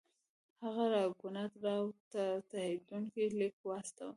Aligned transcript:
هغه 0.63 0.83
راګونات 0.95 1.51
راو 1.65 1.87
ته 2.11 2.23
تهدیدونکی 2.51 3.23
لیک 3.39 3.55
واستاوه. 3.67 4.09